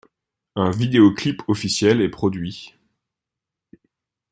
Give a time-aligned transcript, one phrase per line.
[0.55, 2.73] Un vidéo clip officiel est produit.